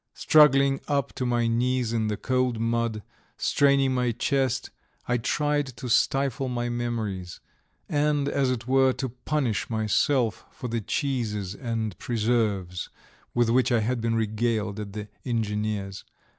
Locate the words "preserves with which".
11.99-13.71